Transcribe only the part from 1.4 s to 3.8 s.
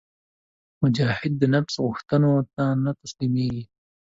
نفس غوښتنو ته نه تسلیمیږي.